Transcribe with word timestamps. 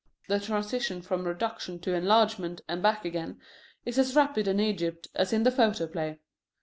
The 0.27 0.39
transition 0.39 1.03
from 1.03 1.27
reduction 1.27 1.77
to 1.81 1.93
enlargement 1.93 2.61
and 2.67 2.81
back 2.81 3.05
again 3.05 3.39
is 3.85 3.99
as 3.99 4.15
rapid 4.15 4.47
in 4.47 4.59
Egypt 4.59 5.07
as 5.13 5.31
in 5.31 5.43
the 5.43 5.51
photoplay. 5.51 6.17